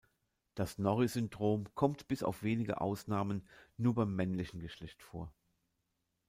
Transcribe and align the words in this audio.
Das 0.55 0.79
Norrie-Syndrom 0.79 1.65
kommt 1.75 2.07
bis 2.07 2.23
auf 2.23 2.41
wenige 2.41 2.81
Ausnahmen 2.81 3.47
nur 3.77 3.93
beim 3.93 4.15
männlichen 4.15 4.59
Geschlecht 4.59 5.03
vor. 5.03 5.31